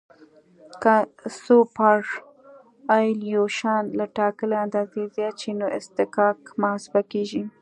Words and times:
که 0.81 0.93
سوپرایلیویشن 1.43 3.81
له 3.97 4.05
ټاکلې 4.17 4.57
اندازې 4.65 5.01
زیات 5.15 5.35
شي 5.41 5.51
نو 5.59 5.67
اصطکاک 5.77 6.37
محاسبه 6.61 7.01
کیږي 7.11 7.43